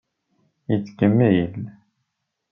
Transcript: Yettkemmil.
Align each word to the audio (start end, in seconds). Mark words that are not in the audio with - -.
Yettkemmil. 0.71 1.53